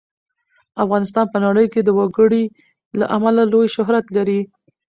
[0.83, 2.43] افغانستان په نړۍ کې د وګړي
[2.99, 4.41] له امله لوی شهرت لري.